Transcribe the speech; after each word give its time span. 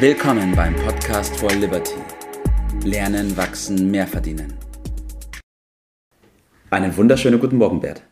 Willkommen 0.00 0.54
beim 0.54 0.76
Podcast 0.76 1.36
for 1.40 1.50
Liberty. 1.50 1.96
Lernen, 2.84 3.36
wachsen, 3.36 3.90
mehr 3.90 4.06
verdienen. 4.06 4.54
Einen 6.70 6.96
wunderschönen 6.96 7.40
guten 7.40 7.56
Morgen, 7.56 7.80
Bert. 7.80 8.04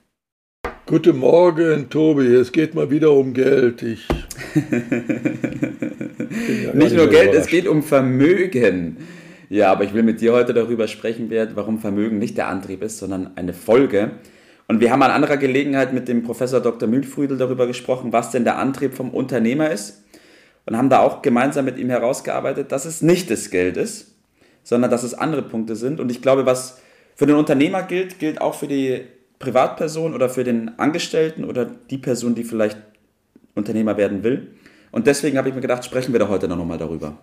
Guten 0.87 1.19
Morgen, 1.19 1.89
Tobi. 1.89 2.27
Es 2.35 2.51
geht 2.51 2.75
mal 2.75 2.91
wieder 2.91 3.13
um 3.13 3.33
Geld. 3.33 3.85
Ich 3.85 4.09
ja 4.09 4.65
nicht 6.75 6.97
nur 6.97 7.09
Geld, 7.09 7.35
es 7.35 7.47
geht 7.47 7.69
um 7.69 7.85
Vermögen. 7.85 8.97
Ja, 9.49 9.71
aber 9.71 9.85
ich 9.85 9.95
will 9.95 10.03
mit 10.03 10.21
dir 10.21 10.33
heute 10.33 10.55
darüber 10.55 10.89
sprechen, 10.89 11.29
Bert, 11.29 11.55
warum 11.55 11.79
Vermögen 11.79 12.19
nicht 12.19 12.37
der 12.37 12.49
Antrieb 12.49 12.83
ist, 12.83 12.99
sondern 12.99 13.37
eine 13.37 13.53
Folge. 13.53 14.11
Und 14.67 14.81
wir 14.81 14.91
haben 14.91 15.03
an 15.05 15.13
anderer 15.13 15.37
Gelegenheit 15.37 15.93
mit 15.93 16.09
dem 16.09 16.25
Professor 16.25 16.59
Dr. 16.59 16.89
Mühlfrüdel 16.89 17.39
darüber 17.39 17.69
gesprochen, 17.69 18.13
was 18.13 18.33
denn 18.33 18.43
der 18.43 18.59
Antrieb 18.59 18.95
vom 18.95 19.11
Unternehmer 19.11 19.71
ist. 19.71 20.03
Und 20.67 20.77
haben 20.77 20.91
da 20.91 21.01
auch 21.01 21.23
gemeinsam 21.23 21.65
mit 21.65 21.79
ihm 21.79 21.91
herausgearbeitet, 21.91 22.73
dass 22.73 22.85
es 22.85 23.01
nicht 23.01 23.31
das 23.31 23.51
Geld 23.51 23.77
ist, 23.77 24.15
sondern 24.65 24.91
dass 24.91 25.05
es 25.05 25.15
andere 25.15 25.43
Punkte 25.43 25.77
sind. 25.77 26.01
Und 26.01 26.11
ich 26.11 26.21
glaube, 26.21 26.45
was 26.45 26.81
für 27.15 27.27
den 27.27 27.37
Unternehmer 27.37 27.83
gilt, 27.83 28.19
gilt 28.19 28.41
auch 28.41 28.55
für 28.55 28.67
die 28.67 29.03
Privatperson 29.39 30.13
oder 30.13 30.29
für 30.29 30.45
den 30.45 30.79
Angestellten 30.79 31.45
oder 31.45 31.67
die 31.67 31.99
Person, 31.99 32.35
die 32.35 32.45
vielleicht 32.45 32.79
Unternehmer 33.55 33.97
werden 33.97 34.25
will. 34.25 34.49
Und 34.91 35.07
deswegen 35.07 35.39
habe 35.39 35.49
ich 35.49 35.55
mir 35.55 35.61
gedacht, 35.61 35.85
sprechen 35.85 36.13
wir 36.13 36.21
da 36.21 36.29
heute 36.29 36.49
noch 36.49 36.65
mal 36.65 36.79
darüber. 36.79 37.17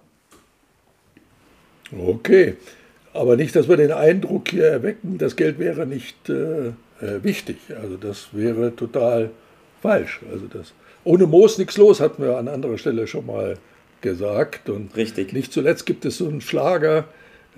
Okay, 1.92 2.56
aber 3.14 3.36
nicht, 3.36 3.56
dass 3.56 3.68
wir 3.68 3.78
den 3.78 3.92
Eindruck 3.92 4.50
hier 4.50 4.66
erwecken, 4.66 5.18
das 5.18 5.36
Geld 5.36 5.60
wäre 5.60 5.86
nicht 5.86 6.30
äh, 6.30 6.68
äh, 6.68 7.24
wichtig. 7.24 7.58
Also 7.80 7.98
das 7.98 8.30
wäre 8.32 8.76
total 8.76 9.30
falsch. 9.82 10.22
Also 10.32 10.48
das 10.48 10.74
ohne 11.04 11.26
Moos 11.26 11.58
nichts 11.58 11.78
los, 11.78 12.00
hatten 12.00 12.24
wir 12.24 12.38
an 12.38 12.48
anderer 12.48 12.78
Stelle 12.78 13.08
schon 13.08 13.26
mal 13.26 13.58
gesagt. 14.02 14.70
Und 14.70 14.96
Richtig. 14.96 15.34
Nicht 15.34 15.52
zuletzt 15.52 15.86
gibt 15.86 16.06
es 16.06 16.18
so 16.18 16.28
einen 16.28 16.42
Schlager, 16.42 17.06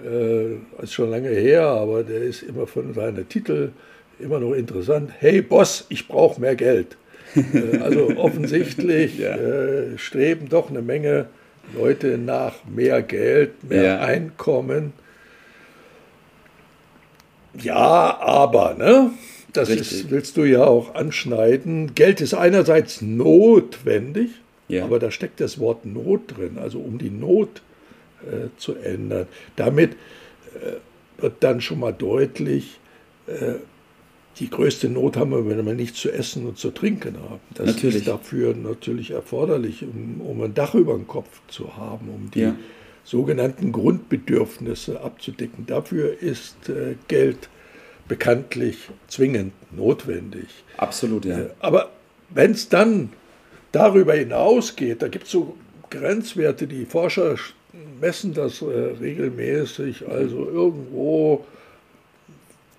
äh, 0.04 0.56
ist 0.82 0.94
schon 0.94 1.10
lange 1.10 1.30
her, 1.30 1.68
aber 1.68 2.04
der 2.04 2.22
ist 2.22 2.44
immer 2.44 2.68
von 2.68 2.94
seinen 2.94 3.28
Titel 3.28 3.72
immer 4.20 4.40
noch 4.40 4.54
interessant. 4.54 5.12
Hey 5.20 5.42
Boss, 5.42 5.86
ich 5.90 6.08
brauche 6.08 6.40
mehr 6.40 6.56
Geld. 6.56 6.98
äh, 7.36 7.80
also 7.80 8.10
offensichtlich 8.18 9.20
ja. 9.20 9.36
äh, 9.36 9.98
streben 9.98 10.50
doch 10.50 10.70
eine 10.70 10.82
Menge 10.82 11.28
Leute 11.74 12.18
nach 12.18 12.54
mehr 12.66 13.02
Geld, 13.02 13.64
mehr 13.68 13.84
ja. 13.84 14.00
Einkommen. 14.00 14.94
Ja, 17.58 18.18
aber, 18.20 18.76
ne? 18.76 19.12
Das 19.58 19.70
ist, 19.70 20.10
willst 20.10 20.38
du 20.38 20.44
ja 20.44 20.66
auch 20.66 20.96
anschneiden. 20.96 21.96
Geld 21.96 22.22
ist 22.22 22.34
einerseits 22.34 23.02
notwendig, 23.02 24.32
ja. 24.68 24.84
aber 24.84 25.00
da 25.00 25.12
steckt 25.12 25.40
das 25.40 25.60
Wort 25.60 25.86
Not 25.86 26.38
drin, 26.38 26.58
also 26.58 26.80
um 26.80 26.98
die 26.98 27.10
Not 27.10 27.62
äh, 28.24 28.50
zu 28.58 28.76
ändern. 28.76 29.28
Damit 29.56 29.94
äh, 30.56 31.22
wird 31.22 31.36
dann 31.42 31.62
schon 31.62 31.80
mal 31.80 31.92
deutlich, 31.92 32.80
äh, 33.28 33.56
die 34.40 34.50
größte 34.50 34.90
Not 34.90 35.16
haben 35.16 35.32
wir, 35.32 35.48
wenn 35.48 35.66
wir 35.66 35.74
nichts 35.74 36.02
zu 36.02 36.12
essen 36.12 36.46
und 36.46 36.58
zu 36.58 36.72
trinken 36.72 37.16
haben. 37.18 37.40
Das 37.54 37.68
natürlich. 37.68 37.98
ist 37.98 38.08
dafür 38.08 38.54
natürlich 38.54 39.12
erforderlich, 39.12 39.84
um, 39.84 40.22
um, 40.22 40.42
ein 40.42 40.54
Dach 40.54 40.76
über 40.76 40.94
dem 40.94 41.08
Kopf 41.08 41.42
zu 41.48 41.78
haben, 41.78 42.10
um 42.10 42.32
die 42.32 42.42
ja. 42.42 42.56
sogenannten 43.06 43.72
Grundbedürfnisse 43.72 45.02
abzudecken. 45.02 45.66
Dafür 45.66 46.22
ist 46.22 46.68
äh, 46.68 46.96
Geld 47.08 47.50
bekanntlich 48.08 48.78
zwingend 49.08 49.54
notwendig. 49.72 50.48
Absolut, 50.78 51.26
ja. 51.26 51.40
Äh, 51.40 51.50
aber 51.60 51.92
wenn 52.30 52.52
es 52.52 52.70
dann 52.70 53.10
darüber 53.72 54.14
hinausgeht, 54.14 55.02
da 55.02 55.08
gibt 55.08 55.26
es 55.26 55.32
so 55.32 55.56
Grenzwerte, 55.90 56.68
die 56.68 56.86
Forscher 56.86 57.36
messen 58.00 58.34
das 58.34 58.62
äh, 58.62 58.66
regelmäßig, 58.66 60.08
also 60.08 60.48
irgendwo 60.48 61.46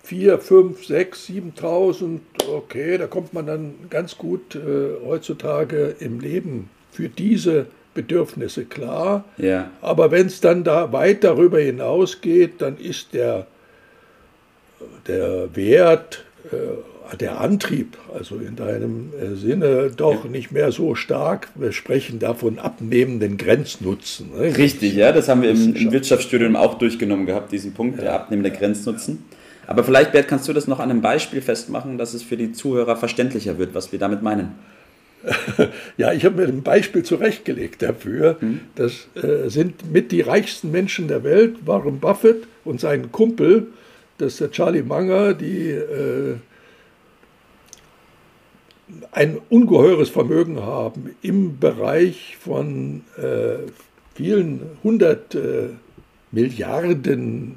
4, 0.03 0.39
5, 0.39 0.85
6, 0.85 1.29
7.000, 1.29 2.19
okay, 2.49 2.97
da 2.97 3.07
kommt 3.07 3.33
man 3.33 3.45
dann 3.45 3.73
ganz 3.89 4.17
gut 4.17 4.55
äh, 4.55 5.05
heutzutage 5.05 5.95
im 5.99 6.19
Leben 6.19 6.69
für 6.91 7.09
diese 7.09 7.67
Bedürfnisse 7.93 8.65
klar. 8.65 9.25
Ja. 9.37 9.71
Aber 9.81 10.11
wenn 10.11 10.27
es 10.27 10.39
dann 10.39 10.63
da 10.63 10.93
weit 10.93 11.23
darüber 11.23 11.59
hinausgeht, 11.59 12.61
dann 12.61 12.77
ist 12.77 13.13
der, 13.13 13.47
der 15.07 15.55
Wert, 15.55 16.25
äh, 16.51 17.15
der 17.17 17.39
Antrieb, 17.39 17.97
also 18.13 18.35
in 18.35 18.55
deinem 18.55 19.11
äh, 19.13 19.35
Sinne, 19.35 19.91
doch 19.95 20.25
ja. 20.25 20.29
nicht 20.29 20.51
mehr 20.51 20.71
so 20.71 20.95
stark. 20.95 21.49
Wir 21.55 21.71
sprechen 21.71 22.19
davon 22.19 22.59
abnehmenden 22.59 23.37
Grenznutzen. 23.37 24.31
Ne? 24.35 24.57
Richtig, 24.57 24.93
ja, 24.95 25.11
das 25.11 25.29
haben 25.29 25.41
wir 25.41 25.51
im, 25.51 25.75
im 25.75 25.91
Wirtschaftsstudium 25.91 26.55
auch 26.55 26.77
durchgenommen 26.77 27.25
gehabt, 27.25 27.51
diesen 27.51 27.73
Punkt, 27.73 27.97
ja. 27.97 28.03
der 28.03 28.13
abnehmende 28.15 28.51
Grenznutzen. 28.51 29.23
Aber 29.67 29.83
vielleicht, 29.83 30.13
Bert, 30.13 30.27
kannst 30.27 30.47
du 30.47 30.53
das 30.53 30.67
noch 30.67 30.79
an 30.79 30.89
einem 30.89 31.01
Beispiel 31.01 31.41
festmachen, 31.41 31.97
dass 31.97 32.13
es 32.13 32.23
für 32.23 32.37
die 32.37 32.53
Zuhörer 32.53 32.95
verständlicher 32.95 33.57
wird, 33.57 33.73
was 33.73 33.91
wir 33.91 33.99
damit 33.99 34.21
meinen. 34.21 34.55
Ja, 35.97 36.13
ich 36.13 36.25
habe 36.25 36.41
mir 36.41 36.47
ein 36.47 36.61
Beispiel 36.61 37.03
zurechtgelegt 37.03 37.81
dafür. 37.81 38.37
Hm. 38.39 38.61
Das 38.75 39.07
äh, 39.15 39.49
sind 39.49 39.91
mit 39.91 40.11
die 40.11 40.21
reichsten 40.21 40.71
Menschen 40.71 41.07
der 41.07 41.23
Welt, 41.23 41.65
Warren 41.65 41.99
Buffett 41.99 42.47
und 42.63 42.79
sein 42.79 43.11
Kumpel, 43.11 43.67
das 44.17 44.33
ist 44.33 44.41
der 44.41 44.51
Charlie 44.51 44.83
Munger, 44.83 45.33
die 45.33 45.69
äh, 45.69 46.35
ein 49.11 49.39
ungeheures 49.49 50.09
Vermögen 50.09 50.61
haben 50.61 51.15
im 51.21 51.59
Bereich 51.59 52.37
von 52.39 53.03
äh, 53.17 53.69
vielen 54.15 54.61
hundert 54.83 55.35
äh, 55.35 55.69
Milliarden 56.31 57.55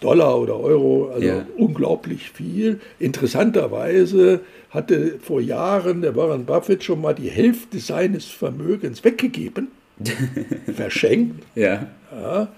Dollar 0.00 0.40
oder 0.40 0.58
Euro, 0.58 1.10
also 1.12 1.26
ja. 1.26 1.46
unglaublich 1.56 2.30
viel. 2.30 2.80
Interessanterweise 2.98 4.40
hatte 4.70 5.18
vor 5.20 5.40
Jahren 5.40 6.00
der 6.00 6.16
Warren 6.16 6.46
Buffett 6.46 6.82
schon 6.84 7.02
mal 7.02 7.14
die 7.14 7.28
Hälfte 7.28 7.78
seines 7.78 8.24
Vermögens 8.24 9.04
weggegeben, 9.04 9.68
verschenkt. 10.74 11.44
Ja. 11.54 11.86
ja. 12.12 12.48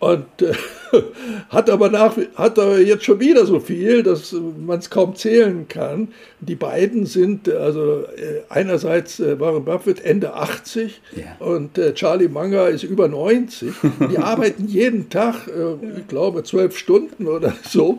Und 0.00 0.24
äh, 0.40 0.54
hat 1.50 1.68
aber 1.68 1.90
nach, 1.90 2.16
hat 2.34 2.58
aber 2.58 2.78
jetzt 2.80 3.04
schon 3.04 3.20
wieder 3.20 3.44
so 3.44 3.60
viel, 3.60 4.02
dass 4.02 4.32
man 4.32 4.78
es 4.78 4.88
kaum 4.88 5.14
zählen 5.14 5.68
kann. 5.68 6.08
Die 6.40 6.54
beiden 6.54 7.04
sind 7.04 7.50
also 7.50 8.04
äh, 8.16 8.40
einerseits 8.48 9.20
äh, 9.20 9.38
Warren 9.38 9.66
Buffett 9.66 10.02
Ende 10.02 10.32
80 10.32 11.02
ja. 11.14 11.46
und 11.46 11.76
äh, 11.76 11.92
Charlie 11.92 12.28
Munger 12.28 12.68
ist 12.68 12.82
über 12.82 13.08
90. 13.08 13.72
Die 14.10 14.16
arbeiten 14.18 14.66
jeden 14.68 15.10
Tag, 15.10 15.46
äh, 15.48 15.98
ich 15.98 16.08
glaube, 16.08 16.44
zwölf 16.44 16.78
Stunden 16.78 17.26
oder 17.26 17.52
so. 17.68 17.98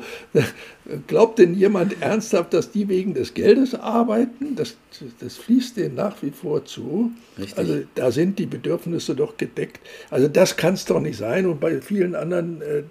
Glaubt 1.08 1.38
denn 1.38 1.54
jemand 1.54 2.02
ernsthaft, 2.02 2.54
dass 2.54 2.72
die 2.72 2.90
wegen 2.90 3.14
des 3.14 3.36
Geldes 3.36 3.76
arbeiten? 3.76 4.56
Das, 4.56 4.76
das 5.20 5.38
fließt 5.38 5.78
denen 5.78 5.96
nach 5.96 6.16
wie 6.22 6.32
vor 6.32 6.66
zu. 6.66 7.12
Richtig. 7.38 7.58
Also 7.58 7.84
da 7.94 8.12
sind 8.12 8.40
die 8.40 8.48
Bedürfnisse 8.48 9.16
doch 9.16 9.38
gedeckt. 9.38 9.80
Also 10.10 10.28
das 10.28 10.58
kann 10.58 10.74
es 10.74 10.86
doch 10.86 11.00
nicht 11.00 11.18
sein. 11.18 11.46
Und 11.46 11.60
bei 11.60 11.82
vielen 11.82 12.16
anderen 12.16 12.62
äh, 12.62 12.84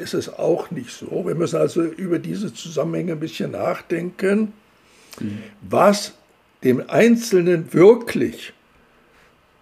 ist 0.00 0.14
es 0.14 0.28
auch 0.28 0.72
nicht 0.72 0.90
so. 0.90 1.24
Wir 1.24 1.36
müssen 1.36 1.56
also 1.56 1.82
über 1.82 2.18
diese 2.18 2.52
Zusammenhänge 2.52 3.12
ein 3.12 3.20
bisschen 3.20 3.52
nachdenken, 3.52 4.52
mhm. 5.20 5.38
was 5.62 6.14
dem 6.64 6.82
Einzelnen 6.88 7.72
wirklich 7.72 8.52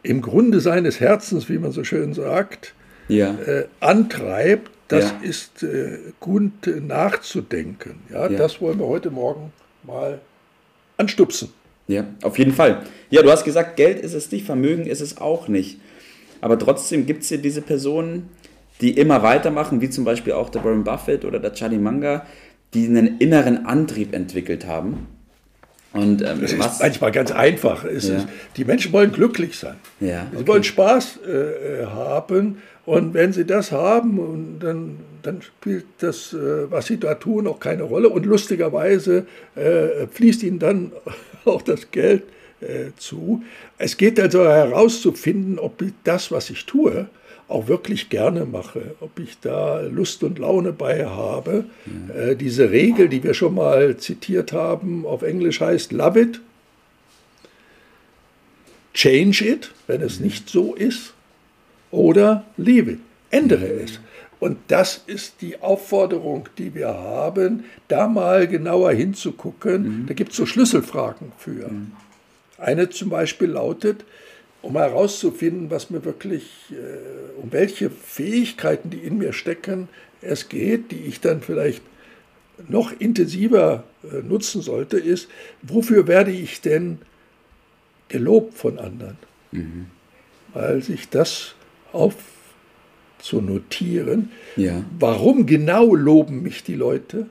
im 0.03 0.23
Grunde 0.23 0.61
seines 0.61 1.01
Herzens, 1.01 1.49
wie 1.49 1.59
man 1.59 1.73
so 1.73 1.85
schön 1.85 2.15
sagt, 2.15 2.75
ja. 3.09 3.35
äh, 3.35 3.67
antreibt, 3.81 4.72
das 4.93 5.11
ja. 5.11 5.19
ist 5.23 5.63
äh, 5.63 5.99
gut 6.21 6.67
nachzudenken. 6.67 8.01
Ja, 8.11 8.29
ja, 8.31 8.39
das 8.39 8.61
wollen 8.61 8.79
wir 8.79 8.87
heute 8.87 9.11
Morgen 9.11 9.53
mal 9.85 10.21
anstupsen. 10.99 11.49
Ja, 11.89 12.05
auf 12.23 12.39
jeden 12.39 12.53
Fall. 12.53 12.83
Ja, 13.11 13.23
du 13.23 13.31
hast 13.31 13.45
gesagt, 13.45 13.77
Geld 13.77 14.01
ist 14.01 14.13
es 14.13 14.31
nicht, 14.31 14.45
Vermögen 14.45 14.87
ist 14.87 15.01
es 15.01 15.19
auch 15.19 15.49
nicht. 15.49 15.81
Aber 16.41 16.59
trotzdem 16.59 17.07
gibt 17.07 17.23
es 17.23 17.29
hier 17.29 17.39
diese 17.39 17.63
Personen, 17.63 18.29
die 18.81 18.91
immer 18.91 19.23
weitermachen, 19.23 19.81
wie 19.81 19.89
zum 19.89 20.05
Beispiel 20.05 20.35
auch 20.35 20.51
der 20.51 20.63
Warren 20.63 20.85
Buffett 20.85 21.25
oder 21.25 21.39
der 21.39 21.55
Charlie 21.55 21.79
Munger, 21.79 22.27
die 22.75 22.87
einen 22.87 23.19
inneren 23.19 23.65
Antrieb 23.65 24.13
entwickelt 24.15 24.67
haben. 24.67 25.07
Und, 25.93 26.23
ähm, 26.23 26.41
das 26.41 26.53
ist 26.53 26.81
manchmal 26.81 27.13
ganz 27.13 27.31
einfach. 27.31 27.85
Ja. 27.85 28.25
Die 28.57 28.65
Menschen 28.65 28.93
wollen 28.93 29.13
glücklich 29.13 29.59
sein. 29.59 29.77
Ja, 30.01 30.27
okay. 30.29 30.39
Sie 30.39 30.47
wollen 30.47 30.65
Spaß 30.65 31.21
äh, 31.27 31.87
haben 31.87 32.59
und 32.85 33.15
wenn 33.15 33.33
sie 33.33 33.45
das 33.45 33.71
haben, 33.71 34.59
dann, 34.59 34.99
dann 35.23 35.41
spielt 35.43 35.85
das, 35.99 36.33
äh, 36.33 36.71
was 36.71 36.87
sie 36.87 36.99
da 36.99 37.15
tun, 37.15 37.47
auch 37.47 37.61
keine 37.61 37.85
Rolle. 37.85 38.09
Und 38.09 38.27
lustigerweise 38.27 39.27
äh, 39.55 40.07
fließt 40.09 40.43
ihnen 40.43 40.59
dann 40.59 40.93
auch 41.45 41.63
das 41.63 41.91
Geld 41.93 42.25
äh, 42.61 42.91
zu. 42.97 43.43
Es 43.79 43.97
geht 43.97 44.19
also 44.19 44.45
herauszufinden, 44.45 45.59
ob 45.61 45.83
das, 46.03 46.33
was 46.33 46.51
ich 46.51 46.67
tue, 46.67 47.07
auch 47.47 47.69
wirklich 47.69 48.09
gerne 48.09 48.47
mache, 48.47 48.97
ob 49.01 49.19
ich 49.19 49.39
da 49.41 49.81
Lust 49.83 50.25
und 50.25 50.39
Laune 50.39 50.73
bei 50.73 51.07
habe. 51.07 51.67
Ja. 52.09 52.15
Äh, 52.15 52.37
diese 52.37 52.71
Regel, 52.71 53.09
die 53.09 53.23
wir 53.23 53.35
schon 53.35 53.55
mal 53.55 53.97
zitiert 53.97 54.53
haben, 54.53 55.07
auf 55.07 55.23
Englisch 55.23 55.61
heißt 55.61 55.93
Love 55.93 56.21
it, 56.21 56.41
change 58.93 59.45
it, 59.45 59.71
wenn 59.87 60.01
es 60.03 60.19
nicht 60.19 60.49
so 60.49 60.75
ist 60.75 61.15
oder 61.93 62.45
it, 62.59 62.99
ändere 63.31 63.67
es. 63.85 64.01
Und 64.41 64.59
das 64.67 65.05
ist 65.07 65.41
die 65.41 65.61
Aufforderung, 65.63 66.49
die 66.59 66.75
wir 66.75 66.89
haben, 66.89 67.63
da 67.87 68.09
mal 68.09 68.49
genauer 68.49 68.91
hinzugucken. 68.91 70.03
Mhm. 70.03 70.07
Da 70.09 70.15
gibt 70.15 70.33
es 70.33 70.37
so 70.37 70.47
Schlüsselfragen 70.47 71.31
für. 71.39 71.69
Mhm. 71.69 71.93
Eine 72.59 72.91
zum 72.91 73.09
Beispiel 73.09 73.51
lautet, 73.51 74.05
um 74.61 74.77
herauszufinden, 74.77 75.71
was 75.71 75.91
mir 75.91 76.05
wirklich, 76.05 76.73
äh, 76.73 77.41
um 77.41 77.53
welche 77.53 77.89
Fähigkeiten, 77.91 78.91
die 78.91 78.99
in 78.99 79.19
mir 79.19 79.33
stecken, 79.33 79.89
es 80.21 80.49
geht, 80.49 80.91
die 80.91 81.05
ich 81.05 81.21
dann 81.21 81.41
vielleicht 81.41 81.83
noch 82.69 82.93
intensiver 82.99 83.85
äh, 84.03 84.23
nutzen 84.23 84.61
sollte, 84.61 84.99
ist, 84.99 85.29
wofür 85.63 86.09
werde 86.09 86.33
ich 86.33 86.61
denn 86.61 86.99
gelobt 88.09 88.55
von 88.55 88.79
anderen? 88.79 89.19
Mhm. 89.53 89.87
Weil 90.53 90.83
sich 90.83 91.09
das 91.09 91.55
aufzunotieren, 91.93 94.31
ja. 94.57 94.83
warum 94.99 95.47
genau 95.47 95.95
loben 95.95 96.43
mich 96.43 96.65
die 96.65 96.75
Leute? 96.75 97.27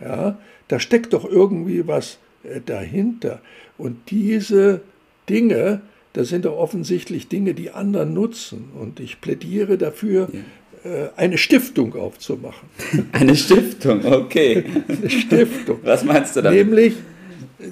Ja, 0.00 0.38
da 0.68 0.78
steckt 0.80 1.12
doch 1.12 1.24
irgendwie 1.24 1.86
was 1.86 2.18
äh, 2.42 2.60
dahinter. 2.64 3.40
Und 3.78 4.10
diese 4.10 4.80
Dinge, 5.28 5.82
das 6.12 6.28
sind 6.28 6.44
doch 6.44 6.58
offensichtlich 6.58 7.28
Dinge, 7.28 7.54
die 7.54 7.70
anderen 7.70 8.12
nutzen. 8.14 8.70
Und 8.78 9.00
ich 9.00 9.20
plädiere 9.20 9.78
dafür, 9.78 10.28
ja 10.32 10.40
äh, 10.84 11.10
eine 11.16 11.38
Stiftung 11.38 11.94
aufzumachen. 11.94 12.68
Eine 13.12 13.36
Stiftung, 13.36 14.04
okay. 14.04 14.64
Eine 14.88 15.10
Stiftung. 15.10 15.78
Was 15.84 16.04
meinst 16.04 16.36
du 16.36 16.42
damit? 16.42 16.66
Nämlich, 16.66 16.94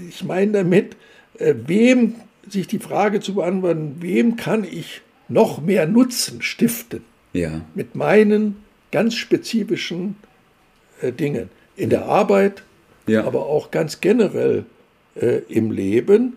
ich 0.08 0.22
meine 0.22 0.52
damit, 0.52 0.96
äh, 1.38 1.54
wem 1.66 2.14
sich 2.48 2.68
die 2.68 2.78
Frage 2.78 3.20
zu 3.20 3.34
beantworten, 3.34 3.96
wem 4.00 4.36
kann 4.36 4.64
ich 4.64 5.02
noch 5.30 5.60
mehr 5.60 5.86
Nutzen 5.86 6.42
stiften? 6.42 7.04
Ja. 7.32 7.62
Mit 7.74 7.94
meinen 7.94 8.56
ganz 8.90 9.14
spezifischen 9.14 10.16
äh, 11.00 11.12
Dingen. 11.12 11.48
In 11.76 11.90
der 11.90 12.06
Arbeit, 12.06 12.62
ja. 13.06 13.24
aber 13.24 13.46
auch 13.46 13.70
ganz 13.70 14.00
generell 14.00 14.64
äh, 15.14 15.40
im 15.48 15.70
Leben. 15.70 16.34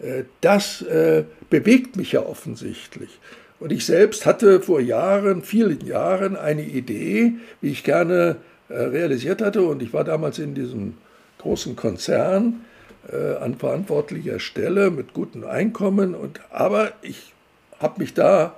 Äh, 0.00 0.24
das 0.40 0.82
äh, 0.82 1.24
bewegt 1.50 1.96
mich 1.96 2.12
ja 2.12 2.24
offensichtlich. 2.24 3.18
Und 3.60 3.72
ich 3.72 3.84
selbst 3.84 4.24
hatte 4.24 4.60
vor 4.60 4.80
Jahren, 4.80 5.42
vielen 5.42 5.84
Jahren, 5.84 6.36
eine 6.36 6.62
Idee, 6.62 7.34
wie 7.60 7.70
ich 7.70 7.82
gerne 7.82 8.36
äh, 8.68 8.74
realisiert 8.74 9.42
hatte. 9.42 9.62
Und 9.62 9.82
ich 9.82 9.92
war 9.92 10.04
damals 10.04 10.38
in 10.38 10.54
diesem 10.54 10.94
großen 11.38 11.74
Konzern 11.74 12.64
äh, 13.10 13.36
an 13.36 13.56
verantwortlicher 13.56 14.38
Stelle 14.38 14.90
mit 14.90 15.12
gutem 15.12 15.44
Einkommen. 15.44 16.14
Und, 16.14 16.40
aber 16.50 16.92
ich 17.02 17.32
habe 17.80 18.00
mich 18.00 18.14
da 18.14 18.54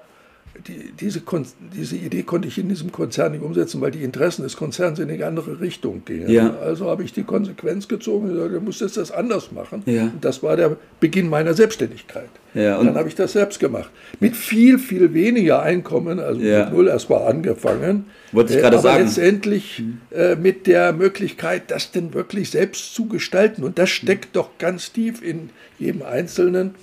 die, 0.67 0.93
diese, 0.99 1.23
diese 1.75 1.97
Idee 1.97 2.23
konnte 2.23 2.49
ich 2.49 2.59
in 2.59 2.69
diesem 2.69 2.91
Konzern 2.93 3.33
nicht 3.33 3.43
umsetzen, 3.43 3.81
weil 3.81 3.93
die 3.93 4.03
Interessen 4.03 4.43
des 4.43 4.57
Konzerns 4.57 4.99
in 4.99 5.11
eine 5.11 5.25
andere 5.25 5.61
Richtung 5.61 6.03
gingen. 6.05 6.29
Ja. 6.29 6.57
Also 6.59 6.91
habe 6.91 7.05
ich 7.05 7.13
die 7.13 7.23
Konsequenz 7.23 7.89
gezogen 7.89 8.29
gesagt, 8.29 8.53
du 8.53 8.61
musst 8.61 8.81
jetzt 8.81 8.97
das 8.97 9.11
anders 9.11 9.53
machen. 9.53 9.83
Ja. 9.87 10.05
Und 10.05 10.25
das 10.25 10.43
war 10.43 10.57
der 10.57 10.77
Beginn 10.99 11.29
meiner 11.29 11.55
Selbstständigkeit. 11.55 12.29
Ja, 12.53 12.79
und 12.79 12.87
dann 12.87 12.97
habe 12.97 13.09
ich 13.09 13.15
das 13.15 13.33
selbst 13.33 13.61
gemacht. 13.61 13.91
Mit 14.19 14.37
viel, 14.37 14.79
viel 14.81 15.15
weniger 15.15 15.63
Einkommen, 15.63 16.19
also 16.19 16.41
ja. 16.41 16.65
mit 16.65 16.75
null 16.75 16.89
erstmal 16.89 17.29
angefangen. 17.29 18.07
Wollte 18.33 18.53
ich 18.53 18.59
äh, 18.59 18.63
gerade 18.63 18.79
aber 18.79 18.89
sagen. 18.89 19.05
letztendlich 19.05 19.79
mhm. 19.79 20.01
äh, 20.11 20.35
mit 20.35 20.67
der 20.67 20.93
Möglichkeit, 20.93 21.71
das 21.71 21.93
denn 21.93 22.13
wirklich 22.13 22.51
selbst 22.51 22.93
zu 22.95 23.07
gestalten. 23.07 23.63
Und 23.63 23.79
das 23.79 23.91
steckt 23.91 24.35
doch 24.35 24.51
ganz 24.59 24.93
tief 24.93 25.23
in 25.23 25.51
jedem 25.79 26.03
Einzelnen, 26.03 26.75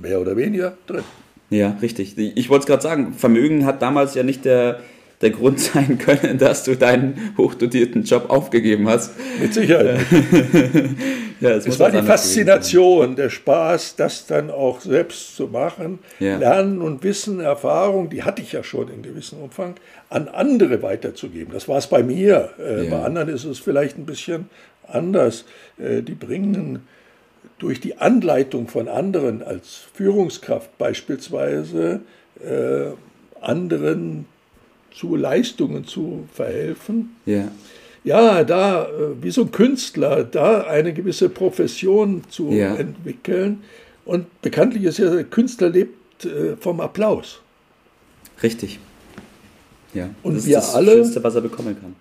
mehr 0.00 0.20
oder 0.20 0.36
weniger, 0.36 0.76
drin. 0.86 1.02
Ja, 1.50 1.76
richtig. 1.80 2.16
Ich 2.18 2.50
wollte 2.50 2.62
es 2.62 2.66
gerade 2.66 2.82
sagen, 2.82 3.14
Vermögen 3.14 3.64
hat 3.64 3.82
damals 3.82 4.14
ja 4.14 4.22
nicht 4.22 4.44
der, 4.44 4.80
der 5.20 5.30
Grund 5.30 5.60
sein 5.74 5.98
können, 5.98 6.38
dass 6.38 6.64
du 6.64 6.76
deinen 6.76 7.34
hochdotierten 7.36 8.02
Job 8.04 8.30
aufgegeben 8.30 8.88
hast. 8.88 9.12
Mit 9.40 9.54
Sicherheit. 9.54 10.00
ja, 11.40 11.50
es 11.50 11.78
war 11.78 11.90
die 11.90 12.02
Faszination, 12.02 13.16
der 13.16 13.30
Spaß, 13.30 13.96
das 13.96 14.26
dann 14.26 14.50
auch 14.50 14.80
selbst 14.80 15.36
zu 15.36 15.46
machen. 15.46 16.00
Ja. 16.18 16.36
Lernen 16.38 16.80
und 16.80 17.02
Wissen, 17.04 17.40
Erfahrung, 17.40 18.10
die 18.10 18.24
hatte 18.24 18.42
ich 18.42 18.52
ja 18.52 18.64
schon 18.64 18.88
in 18.88 19.02
gewissem 19.02 19.38
Umfang, 19.38 19.74
an 20.10 20.28
andere 20.28 20.82
weiterzugeben. 20.82 21.52
Das 21.52 21.68
war 21.68 21.78
es 21.78 21.86
bei 21.86 22.02
mir. 22.02 22.50
Äh, 22.58 22.84
ja. 22.84 22.90
Bei 22.90 23.04
anderen 23.04 23.28
ist 23.28 23.44
es 23.44 23.58
vielleicht 23.58 23.98
ein 23.98 24.06
bisschen 24.06 24.50
anders. 24.88 25.44
Äh, 25.78 26.02
die 26.02 26.14
bringen 26.14 26.86
durch 27.58 27.80
die 27.80 27.98
Anleitung 27.98 28.68
von 28.68 28.88
anderen 28.88 29.42
als 29.42 29.84
Führungskraft 29.94 30.76
beispielsweise 30.78 32.00
äh, 32.40 32.90
anderen 33.40 34.26
zu 34.94 35.16
Leistungen 35.16 35.84
zu 35.86 36.28
verhelfen. 36.32 37.16
Ja. 37.26 37.48
Ja, 38.04 38.44
da 38.44 38.84
äh, 38.84 39.20
wie 39.20 39.30
so 39.30 39.42
ein 39.42 39.50
Künstler, 39.50 40.22
da 40.22 40.62
eine 40.62 40.92
gewisse 40.94 41.28
Profession 41.28 42.22
zu 42.28 42.50
ja. 42.50 42.76
entwickeln. 42.76 43.64
Und 44.04 44.42
bekanntlich 44.42 44.84
ist 44.84 44.98
ja, 44.98 45.10
der 45.10 45.24
Künstler 45.24 45.70
lebt 45.70 46.24
äh, 46.24 46.56
vom 46.56 46.80
Applaus. 46.80 47.40
Richtig. 48.42 48.78
Ja. 49.92 50.10
Und 50.22 50.36
das 50.36 50.46
wir 50.46 50.58
ist 50.58 50.68
das 50.68 50.74
alle. 50.76 50.92
Schönste, 50.92 51.24
was 51.24 51.34
er 51.34 51.40
bekommen 51.40 51.76
kann. 51.80 51.96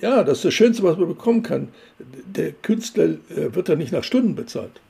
Ja, 0.00 0.24
das 0.24 0.38
ist 0.38 0.44
das 0.46 0.54
Schönste, 0.54 0.82
was 0.82 0.96
man 0.96 1.08
bekommen 1.08 1.42
kann. 1.42 1.68
Der 1.98 2.52
Künstler 2.52 3.04
äh, 3.04 3.54
wird 3.54 3.68
ja 3.68 3.76
nicht 3.76 3.92
nach 3.92 4.04
Stunden 4.04 4.34
bezahlt. 4.34 4.80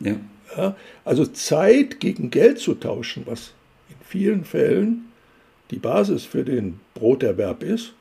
Ja. 0.00 0.16
ja. 0.56 0.76
Also 1.04 1.26
Zeit 1.26 2.00
gegen 2.00 2.30
Geld 2.30 2.58
zu 2.58 2.74
tauschen, 2.74 3.24
was 3.26 3.52
in 3.88 3.96
vielen 4.06 4.44
Fällen 4.44 5.06
die 5.70 5.78
Basis 5.78 6.24
für 6.24 6.44
den 6.44 6.80
Broterwerb 6.94 7.62
ist, 7.62 7.94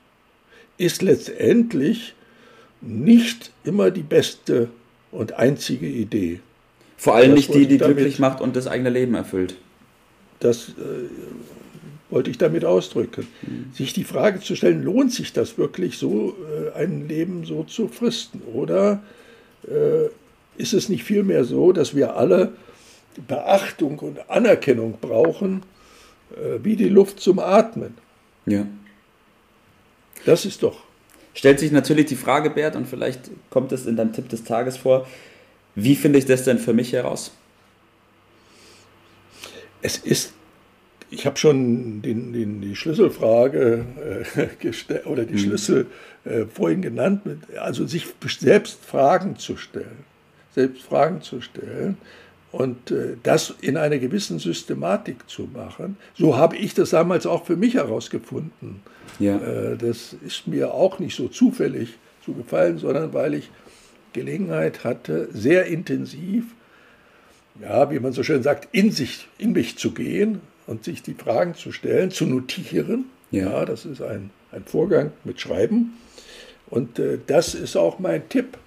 ist 0.77 1.01
letztendlich 1.01 2.13
nicht 2.81 3.51
immer 3.63 3.91
die 3.91 4.03
beste 4.03 4.69
und 5.11 5.33
einzige 5.33 5.87
Idee. 5.87 6.39
Vor 6.97 7.15
allem 7.15 7.31
das 7.31 7.37
nicht 7.37 7.53
die, 7.53 7.67
die 7.67 7.77
glücklich 7.77 8.19
macht 8.19 8.41
und 8.41 8.55
das 8.55 8.67
eigene 8.67 8.89
Leben 8.89 9.15
erfüllt. 9.15 9.55
Das 10.39 10.69
äh, 10.69 10.71
wollte 12.11 12.29
ich 12.29 12.37
damit 12.37 12.65
ausdrücken. 12.65 13.27
Mhm. 13.41 13.71
Sich 13.73 13.93
die 13.93 14.03
Frage 14.03 14.39
zu 14.39 14.55
stellen, 14.55 14.83
lohnt 14.83 15.11
sich 15.11 15.33
das 15.33 15.57
wirklich 15.57 15.97
so, 15.97 16.35
äh, 16.75 16.77
ein 16.77 17.07
Leben 17.07 17.45
so 17.45 17.63
zu 17.63 17.87
fristen? 17.87 18.41
Oder 18.53 19.01
äh, 19.67 20.07
ist 20.57 20.73
es 20.73 20.89
nicht 20.89 21.03
vielmehr 21.03 21.43
so, 21.45 21.71
dass 21.71 21.95
wir 21.95 22.15
alle 22.15 22.53
Beachtung 23.27 23.99
und 23.99 24.29
Anerkennung 24.29 24.97
brauchen, 25.01 25.63
äh, 26.31 26.59
wie 26.63 26.75
die 26.75 26.89
Luft 26.89 27.19
zum 27.19 27.39
Atmen? 27.39 27.95
Ja. 28.45 28.67
Das 30.25 30.45
ist 30.45 30.61
doch. 30.61 30.83
Stellt 31.33 31.59
sich 31.59 31.71
natürlich 31.71 32.07
die 32.07 32.15
Frage, 32.15 32.49
Bert, 32.49 32.75
und 32.75 32.87
vielleicht 32.87 33.31
kommt 33.49 33.71
es 33.71 33.85
in 33.85 33.95
deinem 33.95 34.13
Tipp 34.13 34.29
des 34.29 34.43
Tages 34.43 34.77
vor, 34.77 35.07
wie 35.75 35.95
finde 35.95 36.19
ich 36.19 36.25
das 36.25 36.43
denn 36.43 36.59
für 36.59 36.73
mich 36.73 36.91
heraus? 36.91 37.31
Es 39.81 39.97
ist 39.97 40.33
ich 41.11 41.25
habe 41.25 41.37
schon 41.37 42.01
den, 42.01 42.33
den, 42.33 42.61
die 42.61 42.75
Schlüsselfrage 42.75 43.85
äh, 44.35 45.05
oder 45.05 45.25
die 45.25 45.33
mhm. 45.33 45.39
Schlüssel 45.39 45.87
äh, 46.23 46.45
vorhin 46.45 46.81
genannt, 46.81 47.21
also 47.59 47.85
sich 47.85 48.07
selbst 48.39 48.83
Fragen 48.83 49.35
zu 49.37 49.57
stellen, 49.57 50.05
selbst 50.55 50.83
Fragen 50.83 51.21
zu 51.21 51.41
stellen 51.41 51.97
und 52.51 52.91
äh, 52.91 53.17
das 53.23 53.53
in 53.61 53.75
einer 53.77 53.97
gewissen 53.97 54.39
Systematik 54.39 55.29
zu 55.29 55.49
machen. 55.53 55.97
So 56.17 56.37
habe 56.37 56.55
ich 56.55 56.73
das 56.73 56.91
damals 56.91 57.25
auch 57.25 57.45
für 57.45 57.57
mich 57.57 57.75
herausgefunden. 57.75 58.81
Ja. 59.19 59.37
Äh, 59.37 59.77
das 59.77 60.15
ist 60.25 60.47
mir 60.47 60.73
auch 60.73 60.99
nicht 60.99 61.15
so 61.15 61.27
zufällig 61.27 61.95
zugefallen, 62.23 62.77
sondern 62.77 63.13
weil 63.13 63.33
ich 63.33 63.49
Gelegenheit 64.13 64.85
hatte, 64.85 65.27
sehr 65.33 65.65
intensiv, 65.65 66.45
ja, 67.61 67.91
wie 67.91 67.99
man 67.99 68.13
so 68.13 68.23
schön 68.23 68.43
sagt, 68.43 68.69
in 68.71 68.91
sich, 68.91 69.27
in 69.37 69.51
mich 69.51 69.77
zu 69.77 69.91
gehen, 69.91 70.41
und 70.67 70.83
sich 70.83 71.01
die 71.03 71.13
Fragen 71.13 71.55
zu 71.55 71.71
stellen, 71.71 72.11
zu 72.11 72.25
notieren. 72.25 73.05
Ja, 73.31 73.51
ja 73.51 73.65
das 73.65 73.85
ist 73.85 74.01
ein, 74.01 74.29
ein 74.51 74.63
Vorgang 74.65 75.11
mit 75.23 75.39
Schreiben. 75.39 75.97
Und 76.69 76.99
äh, 76.99 77.19
das 77.27 77.53
ist 77.53 77.75
auch 77.75 77.99
mein 77.99 78.27
Tipp, 78.29 78.57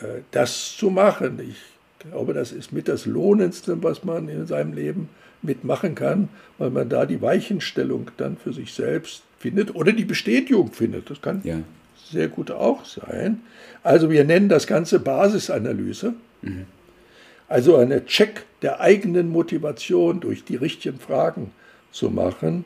äh, 0.00 0.20
das 0.30 0.76
zu 0.76 0.90
machen. 0.90 1.40
Ich 1.48 1.56
glaube, 1.98 2.32
das 2.34 2.52
ist 2.52 2.72
mit 2.72 2.88
das 2.88 3.06
Lohnendste, 3.06 3.82
was 3.82 4.04
man 4.04 4.28
in 4.28 4.46
seinem 4.46 4.72
Leben 4.72 5.08
mitmachen 5.42 5.94
kann, 5.94 6.28
weil 6.58 6.70
man 6.70 6.88
da 6.88 7.04
die 7.06 7.20
Weichenstellung 7.20 8.10
dann 8.16 8.36
für 8.36 8.52
sich 8.52 8.72
selbst 8.72 9.22
findet 9.38 9.74
oder 9.74 9.92
die 9.92 10.04
Bestätigung 10.04 10.72
findet. 10.72 11.10
Das 11.10 11.20
kann 11.20 11.40
ja. 11.44 11.58
sehr 12.10 12.28
gut 12.28 12.50
auch 12.50 12.84
sein. 12.84 13.40
Also 13.82 14.10
wir 14.10 14.24
nennen 14.24 14.48
das 14.48 14.66
Ganze 14.66 15.00
Basisanalyse. 15.00 16.14
Mhm. 16.42 16.66
Also 17.52 17.76
eine 17.76 18.06
Check 18.06 18.46
der 18.62 18.80
eigenen 18.80 19.28
Motivation 19.28 20.20
durch 20.20 20.42
die 20.42 20.56
richtigen 20.56 20.98
Fragen 20.98 21.50
zu 21.90 22.08
machen, 22.08 22.64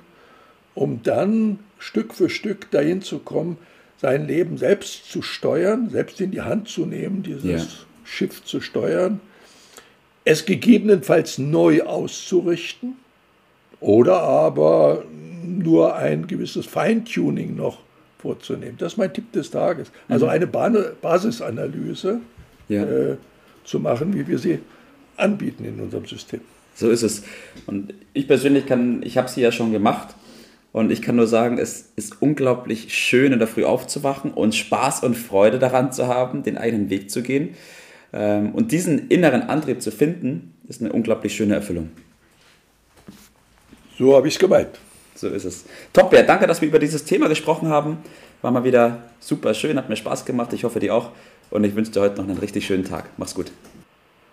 um 0.77 1.03
dann 1.03 1.59
Stück 1.81 2.15
für 2.15 2.31
Stück 2.31 2.71
dahin 2.71 3.03
zu 3.03 3.19
kommen, 3.19 3.59
sein 4.01 4.29
Leben 4.29 4.59
selbst 4.59 5.11
zu 5.11 5.23
steuern, 5.23 5.91
selbst 5.91 6.21
in 6.21 6.31
die 6.31 6.43
Hand 6.43 6.69
zu 6.69 6.87
nehmen, 6.87 7.25
dieses 7.25 7.45
ja. 7.45 7.67
Schiff 8.05 8.45
zu 8.45 8.61
steuern, 8.61 9.19
es 10.25 10.47
gegebenenfalls 10.47 11.39
neu 11.39 11.83
auszurichten. 11.83 12.95
oder 13.81 14.21
aber 14.21 15.03
nur 15.45 15.97
ein 15.97 16.29
gewisses 16.29 16.65
Feintuning 16.65 17.57
noch 17.57 17.81
vorzunehmen. 18.19 18.77
Das 18.79 18.93
ist 18.93 18.99
mein 18.99 19.13
Tipp 19.13 19.33
des 19.33 19.51
Tages. 19.51 19.91
Also 20.09 20.27
mhm. 20.27 20.31
eine 20.31 20.47
Basisanalyse 20.47 22.21
ja. 22.69 22.85
äh, 22.85 23.17
zu 23.65 23.81
machen, 23.81 24.15
wie 24.15 24.29
wir 24.29 24.39
sie 24.39 24.61
anbieten 25.17 25.65
in 25.65 25.81
unserem 25.81 26.07
System. 26.07 26.41
So 26.75 26.91
ist 26.91 27.03
es. 27.03 27.23
Und 27.67 27.95
ich 28.13 28.29
persönlich 28.29 28.67
kann, 28.67 29.03
ich 29.03 29.17
habe 29.17 29.29
sie 29.29 29.41
ja 29.41 29.51
schon 29.51 29.73
gemacht 29.73 30.15
und 30.73 30.93
ich 30.93 31.01
kann 31.01 31.17
nur 31.17 31.27
sagen, 31.27 31.59
es 31.59 31.91
ist 31.97 32.21
unglaublich 32.21 32.95
schön, 32.95 33.33
in 33.33 33.39
der 33.39 33.49
Früh 33.49 33.65
aufzuwachen 33.65 34.31
und 34.33 34.55
Spaß 34.55 35.03
und 35.05 35.15
Freude 35.15 35.59
daran 35.59 35.91
zu 35.93 36.07
haben, 36.07 36.43
den 36.43 36.59
eigenen 36.59 36.91
Weg 36.91 37.11
zu 37.11 37.23
gehen. 37.23 37.55
Ähm, 38.13 38.55
und 38.55 38.73
diesen 38.73 39.09
inneren 39.09 39.43
Antrieb 39.43 39.81
zu 39.81 39.91
finden, 39.91 40.55
ist 40.69 40.83
eine 40.83 40.93
unglaublich 40.93 41.35
schöne 41.35 41.55
Erfüllung. 41.55 41.91
So 43.99 44.15
habe 44.15 44.29
ich 44.29 44.35
es 44.35 44.39
gemeint. 44.39 44.79
So 45.15 45.29
ist 45.29 45.45
es. 45.45 45.65
Top, 45.95 46.13
ja, 46.13 46.23
danke, 46.23 46.47
dass 46.47 46.61
wir 46.61 46.69
über 46.69 46.79
dieses 46.79 47.05
Thema 47.05 47.29
gesprochen 47.29 47.69
haben. 47.69 47.99
War 48.43 48.51
mal 48.51 48.65
wieder 48.65 49.05
super 49.19 49.55
schön, 49.55 49.79
hat 49.79 49.89
mir 49.89 49.97
Spaß 49.97 50.27
gemacht. 50.27 50.53
Ich 50.53 50.65
hoffe, 50.65 50.79
dir 50.79 50.95
auch. 50.95 51.11
Und 51.51 51.65
ich 51.65 51.75
wünsche 51.75 51.93
dir 51.93 52.03
heute 52.03 52.17
noch 52.17 52.29
einen 52.29 52.39
richtig 52.39 52.67
schönen 52.67 52.85
Tag. 52.85 53.09
Mach's 53.17 53.35
gut. 53.35 53.51